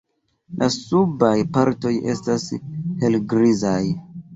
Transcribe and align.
La 0.61 0.69
subaj 0.75 1.35
partoj 1.59 1.95
estas 2.17 2.49
helgrizaj. 3.07 3.81